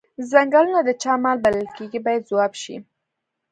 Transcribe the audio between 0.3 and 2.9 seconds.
څنګلونه د چا مال بلل کیږي باید ځواب شي.